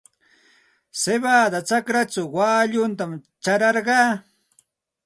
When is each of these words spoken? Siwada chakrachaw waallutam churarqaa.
Siwada 1.01 1.59
chakrachaw 1.67 2.27
waallutam 2.35 3.11
churarqaa. 3.43 4.09